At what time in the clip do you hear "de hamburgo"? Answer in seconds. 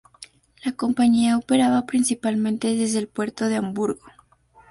3.47-4.01